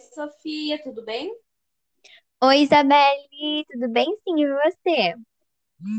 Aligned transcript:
Oi, 0.00 0.08
Sofia, 0.14 0.82
tudo 0.82 1.04
bem? 1.04 1.30
Oi, 2.42 2.62
Isabelle, 2.62 3.64
tudo 3.70 3.88
bem? 3.88 4.06
Sim, 4.24 4.40
e 4.42 4.46
você? 4.48 5.14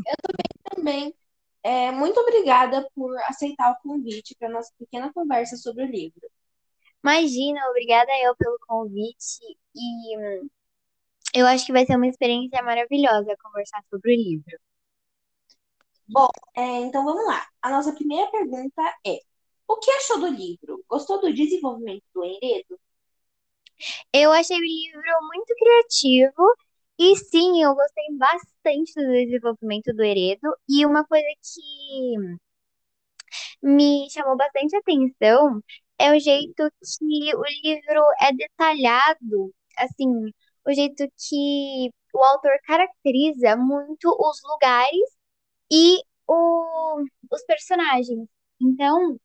Eu 0.06 0.16
tô 0.22 0.32
bem 0.36 0.74
também. 0.76 1.14
É, 1.62 1.90
muito 1.92 2.18
obrigada 2.20 2.88
por 2.94 3.16
aceitar 3.22 3.72
o 3.72 3.82
convite 3.82 4.34
para 4.38 4.48
nossa 4.48 4.72
pequena 4.78 5.12
conversa 5.12 5.56
sobre 5.56 5.84
o 5.84 5.86
livro. 5.90 6.28
Imagina, 7.04 7.68
obrigada 7.70 8.10
eu 8.24 8.34
pelo 8.36 8.58
convite 8.66 9.40
e 9.74 10.18
hum, 10.18 10.48
eu 11.34 11.46
acho 11.46 11.66
que 11.66 11.72
vai 11.72 11.86
ser 11.86 11.96
uma 11.96 12.08
experiência 12.08 12.62
maravilhosa 12.62 13.36
conversar 13.42 13.82
sobre 13.90 14.14
o 14.14 14.16
livro. 14.16 14.58
Bom, 16.08 16.28
é, 16.56 16.62
então 16.80 17.04
vamos 17.04 17.24
lá. 17.26 17.46
A 17.62 17.70
nossa 17.70 17.92
primeira 17.94 18.30
pergunta 18.30 18.82
é: 19.06 19.18
o 19.68 19.76
que 19.78 19.90
achou 19.92 20.20
do 20.20 20.28
livro? 20.28 20.84
Gostou 20.88 21.20
do 21.20 21.32
desenvolvimento 21.32 22.04
do 22.14 22.24
enredo? 22.24 22.78
Eu 24.12 24.32
achei 24.32 24.56
o 24.56 24.60
livro 24.60 25.02
muito 25.28 25.54
criativo 25.56 26.54
e 26.98 27.16
sim, 27.16 27.62
eu 27.62 27.74
gostei 27.74 28.04
bastante 28.16 28.94
do 28.94 29.12
desenvolvimento 29.12 29.92
do 29.94 30.02
Heredo 30.02 30.48
e 30.68 30.86
uma 30.86 31.04
coisa 31.06 31.26
que 31.42 32.38
me 33.62 34.08
chamou 34.10 34.36
bastante 34.36 34.76
atenção 34.76 35.60
é 35.98 36.10
o 36.16 36.18
jeito 36.20 36.70
que 36.98 37.34
o 37.36 37.42
livro 37.62 38.02
é 38.20 38.32
detalhado, 38.32 39.54
assim, 39.78 40.08
o 40.66 40.72
jeito 40.72 41.04
que 41.16 41.90
o 42.14 42.18
autor 42.24 42.52
caracteriza 42.64 43.56
muito 43.56 44.08
os 44.18 44.40
lugares 44.44 45.10
e 45.72 45.98
o- 46.28 47.04
os 47.32 47.44
personagens. 47.46 48.28
Então, 48.60 49.18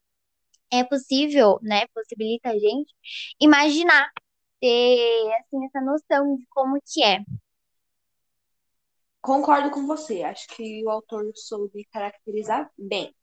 é 0.72 0.84
possível, 0.84 1.60
né, 1.62 1.88
possibilita 1.94 2.50
a 2.50 2.60
gente 2.60 2.94
imaginar, 3.40 4.12
ter, 4.60 5.34
assim, 5.40 5.66
essa 5.66 5.82
noção 5.82 6.36
de 6.36 6.46
como 6.48 6.80
que 6.86 7.04
é. 7.04 7.24
Concordo 9.22 9.72
com 9.72 9.86
você. 9.86 10.24
Acho 10.24 10.48
que 10.50 10.84
o 10.86 10.90
autor 10.90 11.32
soube 11.36 11.86
caracterizar 11.92 12.72
bem. 12.78 13.14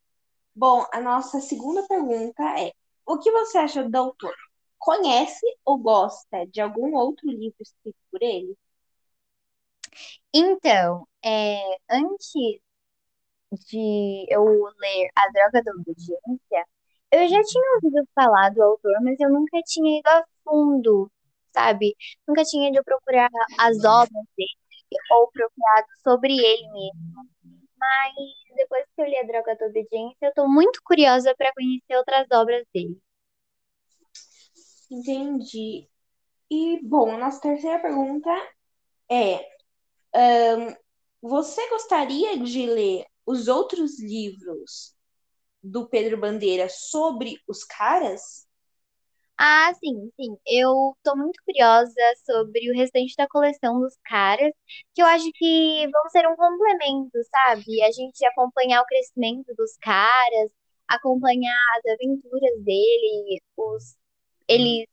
Bom, 0.55 0.87
a 0.93 1.01
nossa 1.01 1.41
segunda 1.41 1.87
pergunta 1.89 2.43
é: 2.61 2.73
o 3.07 3.19
que 3.19 3.31
você 3.31 3.59
acha 3.59 3.89
do 3.89 3.97
autor? 3.97 4.35
Conhece 4.79 5.47
ou 5.65 5.79
gosta 5.79 6.47
de 6.47 6.61
algum 6.61 6.95
outro 6.95 7.31
livro 7.31 7.57
escrito 7.61 7.97
por 8.11 8.23
ele? 8.23 8.57
Então, 10.33 11.07
é, 11.25 11.59
antes 11.91 12.33
de 13.69 14.27
eu 14.29 14.45
ler 14.79 15.09
A 15.17 15.29
Droga 15.31 15.63
da 15.63 15.73
Obediência, 15.73 16.67
eu 17.11 17.29
já 17.29 17.43
tinha 17.43 17.75
ouvido 17.77 18.07
falar 18.15 18.51
do 18.51 18.63
autor, 18.63 19.01
mas 19.03 19.19
eu 19.21 19.31
nunca 19.31 19.61
tinha 19.65 19.99
ido 20.01 20.07
a 20.09 20.25
fundo, 20.45 21.11
sabe? 21.55 21.95
Nunca 22.27 22.43
tinha 22.43 22.69
ido 22.69 22.83
procurar 22.85 23.31
as 23.59 23.77
obras 23.85 24.25
dele 24.37 25.01
ou 25.11 25.31
procurado 25.31 25.87
sobre 26.03 26.33
ele 26.35 26.69
mesmo. 26.71 27.29
Mas 27.79 28.15
depois 28.57 28.85
que 28.95 29.03
eu 29.03 29.07
li 29.07 29.17
A 29.17 29.23
Droga 29.25 29.57
da 29.57 29.67
Obediência, 29.67 30.27
eu 30.27 30.35
tô 30.35 30.49
muito 30.49 30.81
curiosa 30.85 31.35
para 31.37 31.53
conhecer 31.53 31.97
outras 31.97 32.27
obras 32.33 32.65
dele. 32.73 32.99
Entendi. 34.91 35.89
E, 36.51 36.81
bom, 36.83 37.17
nossa 37.19 37.41
terceira 37.41 37.81
pergunta 37.81 38.31
é: 39.11 39.49
você 41.21 41.69
gostaria 41.71 42.39
de 42.39 42.67
ler 42.67 43.07
os 43.27 43.49
outros 43.49 43.99
livros 43.99 44.95
do 45.63 45.89
Pedro 45.89 46.19
Bandeira 46.19 46.69
sobre 46.69 47.41
os 47.49 47.65
caras? 47.65 48.47
Ah, 49.37 49.73
sim, 49.75 50.11
sim. 50.17 50.37
Eu 50.47 50.97
tô 51.03 51.17
muito 51.17 51.43
curiosa 51.45 51.93
sobre 52.25 52.71
o 52.71 52.75
restante 52.75 53.15
da 53.17 53.27
coleção 53.29 53.81
dos 53.81 53.97
caras, 54.05 54.53
que 54.95 55.03
eu 55.03 55.07
acho 55.07 55.25
que 55.35 55.87
vão 55.91 56.09
ser 56.11 56.27
um 56.29 56.37
complemento, 56.37 57.19
sabe? 57.31 57.83
A 57.83 57.91
gente 57.91 58.25
acompanhar 58.27 58.81
o 58.83 58.87
crescimento 58.87 59.53
dos 59.57 59.77
caras, 59.79 60.51
acompanhar 60.89 61.57
as 61.79 61.93
aventuras 61.95 62.63
dele, 62.65 63.41
os, 63.57 63.97
ele 64.49 64.87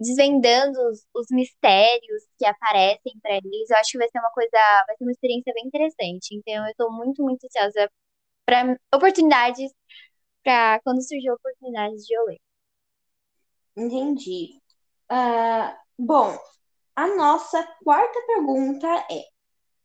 desvendando 0.00 0.78
os, 0.90 1.06
os 1.14 1.26
mistérios 1.30 2.22
que 2.38 2.46
aparecem 2.46 3.12
pra 3.22 3.36
eles. 3.36 3.70
Eu 3.70 3.76
acho 3.78 3.92
que 3.92 3.98
vai 3.98 4.08
ser 4.08 4.18
uma 4.18 4.30
coisa, 4.30 4.50
vai 4.86 4.96
ser 4.96 5.04
uma 5.04 5.12
experiência 5.12 5.52
bem 5.54 5.66
interessante. 5.66 6.34
Então, 6.34 6.66
eu 6.66 6.74
tô 6.76 6.90
muito, 6.92 7.22
muito 7.22 7.44
ansiosa 7.46 7.90
para 8.46 8.78
oportunidades, 8.94 9.72
para 10.44 10.80
quando 10.82 11.02
surgir 11.02 11.30
oportunidades 11.32 12.06
de 12.06 12.14
eu 12.16 12.24
ler. 12.26 12.40
Entendi. 13.76 14.60
Ah, 15.08 15.76
bom, 15.98 16.36
a 16.96 17.06
nossa 17.16 17.62
quarta 17.84 18.20
pergunta 18.26 18.88
é: 19.10 19.24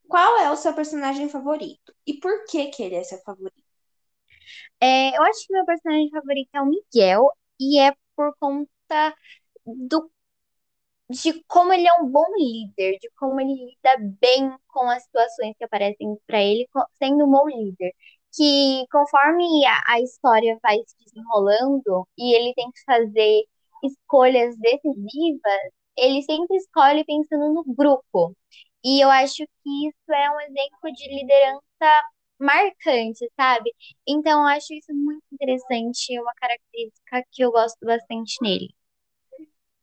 qual 0.07 0.37
é 0.39 0.51
o 0.51 0.57
seu 0.57 0.73
personagem 0.75 1.29
favorito? 1.29 1.93
E 2.07 2.19
por 2.19 2.45
que 2.47 2.67
que 2.69 2.83
ele 2.83 2.95
é 2.95 3.03
seu 3.03 3.19
favorito? 3.19 3.63
É, 4.81 5.17
eu 5.17 5.23
acho 5.23 5.45
que 5.47 5.53
meu 5.53 5.65
personagem 5.65 6.09
favorito 6.09 6.49
é 6.53 6.61
o 6.61 6.65
Miguel, 6.65 7.29
e 7.59 7.79
é 7.79 7.93
por 8.15 8.33
conta 8.39 9.15
do, 9.65 10.11
de 11.09 11.43
como 11.47 11.73
ele 11.73 11.87
é 11.87 11.93
um 12.01 12.07
bom 12.09 12.25
líder, 12.37 12.97
de 12.99 13.09
como 13.17 13.39
ele 13.41 13.53
lida 13.55 13.97
bem 14.21 14.51
com 14.67 14.89
as 14.89 15.03
situações 15.03 15.55
que 15.57 15.63
aparecem 15.63 16.17
para 16.27 16.41
ele, 16.41 16.67
sendo 17.01 17.25
um 17.25 17.31
bom 17.31 17.47
líder. 17.47 17.93
Que 18.35 18.85
conforme 18.91 19.65
a, 19.65 19.81
a 19.95 20.01
história 20.01 20.59
vai 20.61 20.77
se 20.85 20.95
desenrolando 21.03 22.07
e 22.17 22.35
ele 22.35 22.53
tem 22.53 22.71
que 22.71 22.83
fazer 22.85 23.43
escolhas 23.83 24.55
decisivas, 24.57 25.71
ele 25.97 26.21
sempre 26.23 26.57
escolhe 26.57 27.03
pensando 27.05 27.53
no 27.53 27.63
grupo. 27.75 28.35
E 28.83 29.03
eu 29.03 29.09
acho 29.09 29.37
que 29.37 29.87
isso 29.87 30.13
é 30.13 30.31
um 30.31 30.39
exemplo 30.41 30.93
de 30.93 31.09
liderança 31.09 32.03
marcante, 32.39 33.29
sabe? 33.35 33.71
Então, 34.07 34.41
eu 34.41 34.47
acho 34.47 34.73
isso 34.73 34.93
muito 34.93 35.23
interessante, 35.31 36.15
é 36.15 36.21
uma 36.21 36.33
característica 36.35 37.23
que 37.31 37.43
eu 37.43 37.51
gosto 37.51 37.77
bastante 37.85 38.37
nele. 38.41 38.73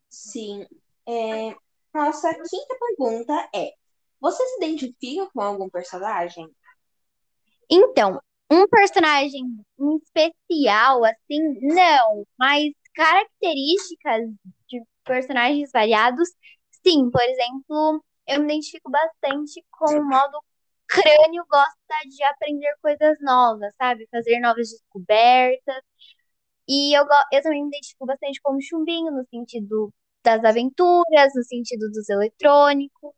Sim. 0.09 0.67
É, 1.07 1.55
nossa 1.93 2.33
quinta 2.33 2.77
pergunta 2.81 3.51
é: 3.55 3.73
você 4.21 4.45
se 4.47 4.57
identifica 4.57 5.29
com 5.33 5.41
algum 5.41 5.69
personagem? 5.69 6.51
Então, 7.71 8.21
um 8.51 8.67
personagem 8.69 9.43
em 9.79 9.97
especial, 9.97 11.05
assim, 11.05 11.59
não, 11.61 12.27
mas 12.39 12.73
características 12.97 14.23
de 14.69 14.83
personagens 15.05 15.71
variados, 15.73 16.31
sim. 16.87 17.11
Por 17.13 17.23
exemplo, 17.23 18.05
eu 18.29 18.41
me 18.41 18.55
identifico 18.55 18.91
bastante 18.91 19.65
com 19.73 20.01
o 20.01 20.05
modo 20.09 20.41
crânio 20.89 21.45
gosta 21.51 22.09
de 22.09 22.23
aprender 22.25 22.75
coisas 22.83 23.17
novas, 23.21 23.75
sabe? 23.77 24.09
Fazer 24.11 24.41
novas 24.41 24.71
descobertas. 24.71 25.83
E 26.69 26.97
eu, 26.99 27.05
eu 27.33 27.43
também 27.43 27.63
me 27.63 27.69
identifico 27.69 28.07
bastante 28.07 28.41
como 28.43 28.61
chumbinho, 28.63 29.13
no 29.13 29.25
sentido 29.29 29.93
das 30.25 30.45
aventuras, 30.45 31.33
no 31.35 31.45
sentido 31.45 31.91
dos 31.91 32.09
eletrônicos. 32.09 33.15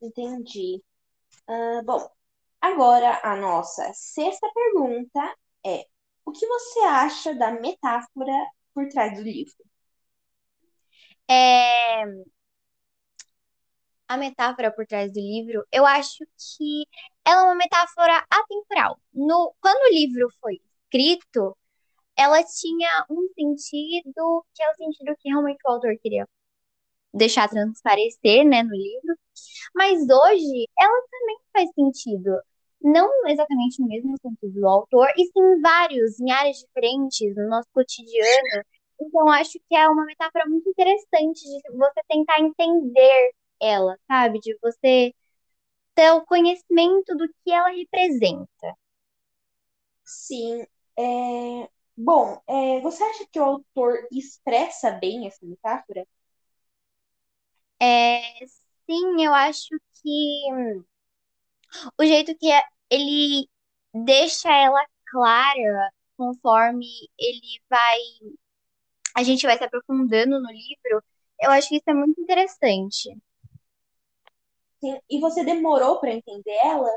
Entendi. 0.00 0.82
Ah, 1.48 1.82
bom, 1.84 2.10
agora 2.60 3.20
a 3.24 3.36
nossa 3.36 3.92
sexta 3.94 4.48
pergunta 4.54 5.36
é: 5.66 5.86
o 6.32 6.34
que 6.34 6.46
você 6.46 6.80
acha 6.80 7.34
da 7.34 7.52
metáfora 7.52 8.32
por 8.74 8.88
trás 8.88 9.16
do 9.16 9.22
livro? 9.22 9.54
É, 11.28 12.04
a 14.08 14.16
metáfora 14.16 14.72
por 14.72 14.86
trás 14.86 15.12
do 15.12 15.20
livro, 15.20 15.64
eu 15.70 15.84
acho 15.86 16.24
que 16.38 16.86
ela 17.24 17.42
é 17.42 17.44
uma 17.44 17.54
metáfora 17.54 18.24
atemporal. 18.30 18.98
No, 19.12 19.54
quando 19.60 19.82
o 19.90 19.94
livro 19.94 20.28
foi 20.40 20.60
escrito, 20.84 21.56
ela 22.16 22.42
tinha 22.44 23.06
um 23.10 23.28
sentido 23.34 24.44
que 24.54 24.62
é 24.62 24.70
o 24.70 24.74
sentido 24.76 25.16
que 25.18 25.28
realmente 25.28 25.60
o 25.66 25.70
autor 25.70 25.96
queria 26.02 26.26
deixar 27.14 27.48
transparecer, 27.48 28.44
né, 28.46 28.62
no 28.62 28.74
livro. 28.74 29.16
Mas 29.74 30.00
hoje 30.02 30.68
ela 30.78 31.02
também 31.10 31.38
faz 31.52 31.70
sentido. 31.74 32.40
Não 32.82 33.08
exatamente 33.28 33.80
no 33.80 33.88
mesmo 33.88 34.16
sentido 34.20 34.60
do 34.60 34.68
autor, 34.68 35.08
e 35.16 35.24
sim 35.26 35.60
vários, 35.62 36.18
em 36.20 36.30
áreas 36.30 36.58
diferentes, 36.58 37.34
no 37.36 37.48
nosso 37.48 37.68
cotidiano. 37.72 38.64
Então, 39.00 39.28
acho 39.30 39.58
que 39.68 39.76
é 39.76 39.88
uma 39.88 40.04
metáfora 40.04 40.44
muito 40.48 40.68
interessante 40.70 41.40
de 41.42 41.76
você 41.76 42.00
tentar 42.08 42.40
entender 42.40 43.32
ela, 43.60 43.96
sabe? 44.08 44.40
De 44.40 44.56
você 44.62 45.14
ter 45.94 46.12
o 46.12 46.24
conhecimento 46.26 47.16
do 47.16 47.28
que 47.44 47.52
ela 47.52 47.70
representa. 47.70 48.76
Sim. 50.04 50.64
é, 50.98 51.68
Bom, 51.96 52.40
é, 52.48 52.80
você 52.80 53.02
acha 53.04 53.26
que 53.30 53.38
o 53.38 53.44
autor 53.44 54.06
expressa 54.10 54.90
bem 54.92 55.26
essa 55.26 55.44
metáfora? 55.44 56.06
É, 57.80 58.20
sim, 58.86 59.24
eu 59.24 59.34
acho 59.34 59.68
que 60.02 60.42
o 61.98 62.04
jeito 62.04 62.36
que 62.38 62.50
é- 62.50 62.62
ele 62.90 63.48
deixa 63.94 64.48
ela 64.52 64.84
clara 65.10 65.90
conforme 66.16 66.86
ele 67.18 67.60
vai 67.68 67.98
a 69.16 69.22
gente 69.22 69.46
vai 69.46 69.56
se 69.58 69.64
aprofundando 69.64 70.40
no 70.40 70.48
livro, 70.50 71.02
eu 71.40 71.50
acho 71.50 71.68
que 71.68 71.76
isso 71.76 71.88
é 71.88 71.94
muito 71.94 72.20
interessante. 72.20 73.10
Sim. 74.80 74.98
E 75.08 75.18
você 75.20 75.42
demorou 75.44 75.98
para 75.98 76.12
entender 76.12 76.54
ela? 76.62 76.90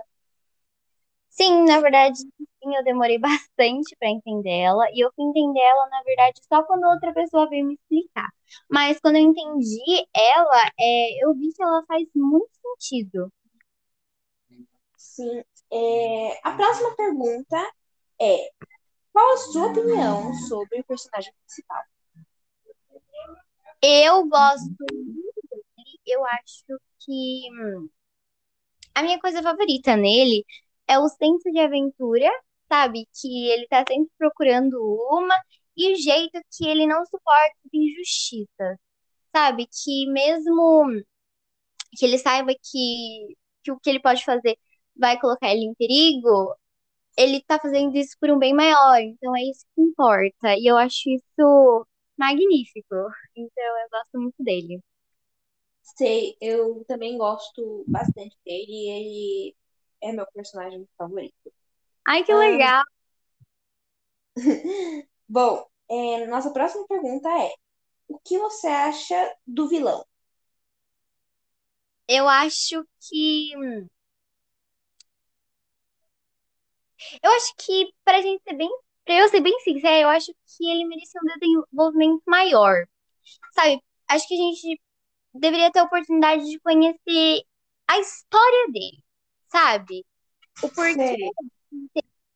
Sim, 1.30 1.66
na 1.66 1.80
verdade, 1.82 2.18
sim, 2.18 2.76
eu 2.78 2.84
demorei 2.84 3.18
bastante 3.50 3.96
para 4.00 4.10
entender 4.10 4.50
ela. 4.62 4.86
E 4.94 5.04
eu 5.06 5.12
fui 5.16 5.26
entender 5.26 5.60
ela, 5.60 5.88
na 5.90 6.02
verdade, 6.04 6.42
só 6.48 6.64
quando 6.64 6.86
outra 6.86 7.14
pessoa 7.14 7.50
veio 7.50 7.66
me 7.66 7.74
explicar. 7.76 8.30
Mas 8.70 9.00
quando 9.00 9.18
eu 9.18 9.22
entendi 9.24 9.82
ela, 10.16 10.72
é, 10.80 11.24
eu 11.26 11.34
vi 11.36 11.52
que 11.54 11.62
ela 11.64 11.84
faz 11.88 12.08
muito 12.16 12.50
sentido. 12.80 13.32
Sim. 15.06 15.44
É, 15.72 16.40
a 16.44 16.52
próxima 16.56 16.96
pergunta 16.96 17.58
é: 18.20 18.50
qual 19.14 19.34
a 19.34 19.38
sua 19.38 19.68
opinião 19.68 20.34
sobre 20.34 20.82
o 20.82 20.84
personagem 20.84 21.32
principal? 21.46 21.84
Eu 23.82 24.28
gosto 24.28 24.76
dele, 24.80 26.00
eu 26.06 26.26
acho 26.26 26.66
que 27.00 27.48
hum, 27.52 27.90
a 28.96 29.04
minha 29.04 29.20
coisa 29.20 29.44
favorita 29.44 29.96
nele 29.96 30.44
é 30.88 30.98
o 31.00 31.08
senso 31.08 31.52
de 31.52 31.60
aventura, 31.60 32.30
sabe? 32.68 33.08
Que 33.22 33.50
ele 33.50 33.68
tá 33.68 33.86
sempre 33.88 34.12
procurando 34.18 34.76
uma, 35.12 35.36
e 35.78 35.94
o 35.94 35.96
jeito 35.98 36.40
que 36.52 36.68
ele 36.68 36.88
não 36.88 37.06
suporta 37.06 37.56
injustiças, 37.72 38.78
sabe? 39.34 39.68
Que 39.68 40.08
mesmo 40.08 40.90
que 41.98 42.06
ele 42.06 42.18
saiba 42.18 42.54
que, 42.54 43.38
que 43.64 43.72
o 43.72 43.80
que 43.80 43.90
ele 43.90 44.02
pode 44.02 44.24
fazer 44.26 44.58
vai 44.98 45.20
colocar 45.20 45.52
ele 45.52 45.66
em 45.66 45.74
perigo, 45.76 46.56
ele 47.18 47.42
tá 47.44 47.60
fazendo 47.60 47.96
isso 47.98 48.18
por 48.20 48.30
um 48.32 48.40
bem 48.40 48.54
maior, 48.54 49.00
então 49.02 49.36
é 49.36 49.44
isso 49.44 49.66
que 49.76 49.82
importa. 49.82 50.56
E 50.58 50.66
eu 50.70 50.78
acho 50.78 51.10
isso 51.10 51.88
magnífico. 52.18 52.96
Então 53.36 53.64
eu 53.84 53.90
gosto 53.92 54.20
muito 54.20 54.44
dele. 54.44 54.82
Sei, 55.82 56.36
eu 56.42 56.84
também 56.88 57.18
gosto 57.18 57.86
bastante 57.88 58.36
dele. 58.46 58.90
Ele 58.90 59.56
é 60.02 60.12
meu 60.12 60.26
personagem 60.34 60.88
favorito. 60.98 61.54
Ai, 62.08 62.24
que 62.24 62.34
legal! 62.34 62.84
Bom, 65.28 65.66
é, 65.90 66.28
nossa 66.28 66.52
próxima 66.52 66.86
pergunta 66.88 67.30
é: 67.30 67.54
o 68.08 68.20
que 68.20 68.38
você 68.40 68.68
acha 68.68 69.36
do 69.48 69.68
vilão? 69.68 70.06
Eu 72.08 72.28
acho 72.28 72.86
que. 73.02 73.52
Eu 77.22 77.32
acho 77.32 77.54
que, 77.58 77.94
pra 78.04 78.22
gente 78.22 78.42
ser 78.44 78.56
bem. 78.56 78.70
Pra 79.06 79.16
eu 79.16 79.30
ser 79.30 79.42
bem 79.42 79.58
sincera, 79.60 80.00
eu 80.00 80.10
acho 80.10 80.34
que 80.34 80.70
ele 80.70 80.86
merecia 80.86 81.22
um 81.22 81.40
desenvolvimento 81.40 82.24
maior. 82.26 82.86
Sabe? 83.54 83.80
Acho 84.08 84.28
que 84.28 84.34
a 84.34 84.38
gente 84.38 84.82
deveria 85.34 85.72
ter 85.72 85.80
a 85.80 85.84
oportunidade 85.84 86.46
de 86.46 86.60
conhecer 86.60 87.44
a 87.88 88.00
história 88.00 88.72
dele, 88.72 89.04
sabe? 89.48 90.06
O 90.64 90.70
porquê 90.70 91.18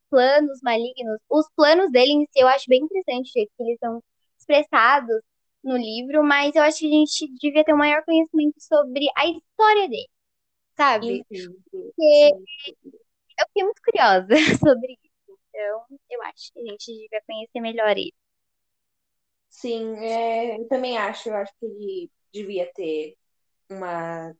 planos 0.09 0.59
malignos. 0.61 1.19
Os 1.29 1.47
planos 1.55 1.91
dele 1.91 2.11
em 2.11 2.25
si 2.31 2.39
eu 2.39 2.47
acho 2.47 2.65
bem 2.67 2.81
interessante, 2.83 3.29
o 3.29 3.33
jeito 3.33 3.51
que 3.55 3.63
eles 3.63 3.79
são 3.79 4.03
expressados 4.37 5.21
no 5.63 5.77
livro, 5.77 6.23
mas 6.23 6.55
eu 6.55 6.63
acho 6.63 6.79
que 6.79 6.87
a 6.87 6.89
gente 6.89 7.33
devia 7.39 7.63
ter 7.63 7.73
um 7.73 7.77
maior 7.77 8.03
conhecimento 8.03 8.59
sobre 8.59 9.05
a 9.15 9.27
história 9.27 9.89
dele, 9.89 10.09
sabe? 10.75 11.25
Porque 11.29 11.45
Sim. 11.99 12.91
Eu 13.39 13.47
fiquei 13.47 13.63
muito 13.63 13.81
curiosa 13.81 14.27
sobre 14.59 14.93
isso. 14.93 15.39
Então, 15.49 15.85
eu 16.09 16.21
acho 16.23 16.51
que 16.53 16.59
a 16.59 16.63
gente 16.65 16.85
devia 16.93 17.21
conhecer 17.25 17.59
melhor 17.61 17.91
ele. 17.91 18.13
Sim, 19.49 19.95
é, 19.97 20.59
eu 20.59 20.67
também 20.67 20.97
acho. 20.97 21.29
Eu 21.29 21.35
acho 21.35 21.53
que 21.59 21.65
ele 21.65 22.11
devia 22.33 22.71
ter 22.73 23.17
uma 23.69 24.35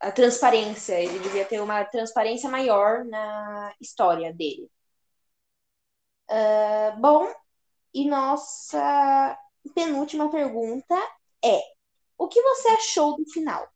a 0.00 0.12
transparência. 0.12 1.00
Ele 1.00 1.18
devia 1.20 1.44
ter 1.46 1.60
uma 1.60 1.84
transparência 1.84 2.48
maior 2.50 3.04
na 3.04 3.74
história 3.80 4.32
dele. 4.34 4.70
Ah, 6.28 6.96
bom, 6.98 7.32
e 7.94 8.08
nossa 8.08 9.38
penúltima 9.74 10.30
pergunta 10.30 10.94
é: 11.44 11.60
o 12.18 12.28
que 12.28 12.42
você 12.42 12.68
achou 12.68 13.16
do 13.16 13.26
final? 13.30 13.68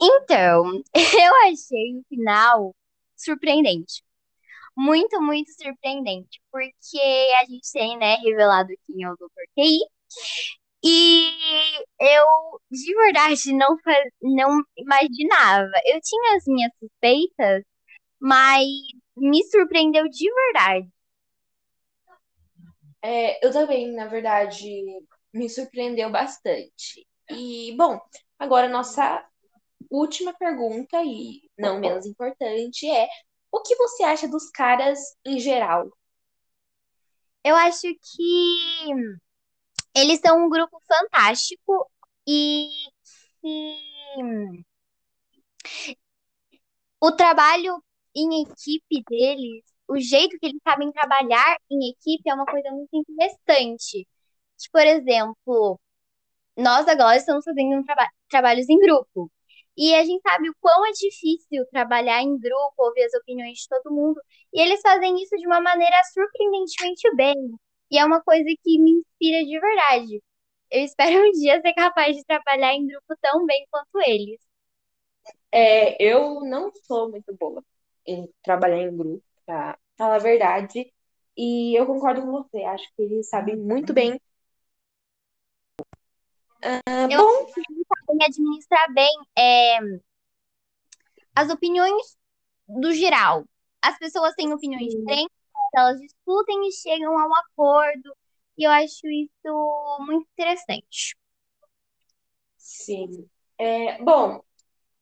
Então, 0.00 0.82
eu 0.94 1.34
achei 1.48 1.96
o 1.98 2.04
final 2.08 2.74
surpreendente. 3.16 4.02
Muito, 4.76 5.20
muito 5.20 5.50
surpreendente. 5.52 6.40
Porque 6.50 6.98
a 7.42 7.46
gente 7.46 7.70
tem, 7.72 7.98
né, 7.98 8.16
revelado 8.16 8.68
quem 8.86 9.04
é 9.04 9.10
o 9.10 9.16
Dr. 9.16 9.44
QI. 9.56 9.80
E 10.82 11.30
eu, 12.00 12.60
de 12.70 12.94
verdade, 12.94 13.52
não, 13.52 13.76
não 14.22 14.62
imaginava. 14.76 15.70
Eu 15.84 16.00
tinha 16.00 16.36
as 16.36 16.44
minhas 16.46 16.72
suspeitas, 16.78 17.64
mas 18.20 18.66
me 19.16 19.44
surpreendeu 19.44 20.08
de 20.08 20.32
verdade. 20.32 20.88
É, 23.02 23.44
eu 23.46 23.52
também, 23.52 23.92
na 23.94 24.06
verdade, 24.06 24.68
me 25.32 25.48
surpreendeu 25.48 26.10
bastante. 26.10 27.06
E, 27.30 27.74
bom, 27.76 28.00
agora 28.38 28.68
nossa 28.68 29.24
última 29.90 30.32
pergunta, 30.34 31.02
e 31.04 31.42
não 31.58 31.78
menos 31.80 32.06
importante, 32.06 32.88
é: 32.90 33.08
o 33.52 33.62
que 33.62 33.76
você 33.76 34.04
acha 34.04 34.28
dos 34.28 34.50
caras 34.50 34.98
em 35.24 35.38
geral? 35.38 35.90
Eu 37.44 37.56
acho 37.56 37.82
que 37.82 38.90
eles 39.94 40.20
são 40.20 40.46
um 40.46 40.48
grupo 40.50 40.80
fantástico 40.86 41.90
e 42.26 42.68
que 43.42 44.64
o 47.00 47.12
trabalho 47.12 47.82
em 48.14 48.42
equipe 48.42 49.02
deles, 49.08 49.64
o 49.88 49.98
jeito 49.98 50.38
que 50.38 50.46
eles 50.46 50.60
sabem 50.62 50.90
trabalhar 50.92 51.56
em 51.70 51.90
equipe 51.90 52.28
é 52.28 52.34
uma 52.34 52.46
coisa 52.46 52.70
muito 52.70 52.90
interessante. 52.94 54.06
Que, 54.58 54.70
por 54.72 54.82
exemplo, 54.86 55.80
nós 56.56 56.88
agora 56.88 57.16
estamos 57.16 57.44
fazendo 57.44 57.76
um 57.78 57.84
traba- 57.84 58.10
trabalhos 58.30 58.68
em 58.68 58.78
grupo. 58.78 59.30
E 59.80 59.94
a 59.96 60.04
gente 60.04 60.22
sabe 60.22 60.50
o 60.50 60.54
quão 60.60 60.86
é 60.86 60.92
difícil 60.92 61.66
trabalhar 61.72 62.22
em 62.22 62.38
grupo, 62.38 62.74
ouvir 62.78 63.04
as 63.04 63.14
opiniões 63.14 63.58
de 63.60 63.68
todo 63.68 63.94
mundo. 63.94 64.20
E 64.52 64.60
eles 64.62 64.82
fazem 64.82 65.16
isso 65.22 65.36
de 65.38 65.46
uma 65.46 65.60
maneira 65.62 65.96
surpreendentemente 66.12 67.16
bem. 67.16 67.36
E 67.90 67.98
é 67.98 68.04
uma 68.04 68.22
coisa 68.22 68.44
que 68.62 68.78
me 68.78 68.92
inspira 68.92 69.44
de 69.44 69.60
verdade. 69.60 70.22
Eu 70.70 70.84
espero 70.84 71.28
um 71.28 71.32
dia 71.32 71.60
ser 71.62 71.74
capaz 71.74 72.16
de 72.16 72.24
trabalhar 72.24 72.74
em 72.74 72.86
grupo 72.86 73.16
tão 73.22 73.46
bem 73.46 73.66
quanto 73.70 74.00
eles. 74.06 74.40
É, 75.52 75.96
eu 76.02 76.40
não 76.42 76.72
sou 76.86 77.10
muito 77.10 77.34
boa 77.36 77.64
em 78.06 78.28
trabalhar 78.42 78.82
em 78.82 78.96
grupo, 78.96 79.22
pra 79.46 79.78
falar 79.96 80.16
a 80.16 80.18
verdade, 80.18 80.92
e 81.36 81.78
eu 81.78 81.86
concordo 81.86 82.22
com 82.22 82.32
você. 82.32 82.62
Acho 82.64 82.86
que 82.96 83.02
eles 83.02 83.28
sabem 83.28 83.56
muito 83.56 83.92
bem. 83.92 84.20
Ah, 86.62 87.08
Eu 87.08 87.18
bom, 87.18 87.46
sabem 88.10 88.26
administrar 88.26 88.92
bem 88.92 89.12
é, 89.38 89.78
as 91.34 91.50
opiniões 91.50 92.16
do 92.68 92.92
geral. 92.92 93.44
As 93.82 93.98
pessoas 93.98 94.34
têm 94.34 94.52
opiniões 94.52 94.88
diferentes, 94.94 95.36
elas 95.74 96.00
discutem 96.00 96.68
e 96.68 96.72
chegam 96.72 97.18
a 97.18 97.26
um 97.26 97.34
acordo. 97.34 98.14
E 98.58 98.64
eu 98.64 98.70
acho 98.70 99.06
isso 99.06 99.98
muito 100.06 100.28
interessante. 100.32 101.16
sim. 102.56 103.28
É, 103.58 104.02
bom, 104.02 104.42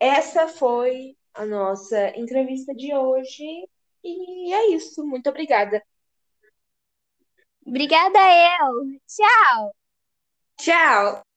essa 0.00 0.48
foi 0.48 1.16
a 1.34 1.46
nossa 1.46 2.16
entrevista 2.16 2.74
de 2.74 2.94
hoje, 2.94 3.44
e 4.04 4.52
é 4.52 4.70
isso. 4.70 5.06
Muito 5.06 5.30
obrigada. 5.30 5.82
Obrigada, 7.66 8.18
El. 8.18 8.98
Tchau. 9.06 9.72
Tchau! 10.58 11.27